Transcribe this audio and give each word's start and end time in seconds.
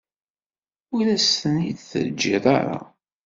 Ur 0.95 1.05
as-ten-id-teǧǧiḍ 1.15 2.43
ara. 2.57 2.79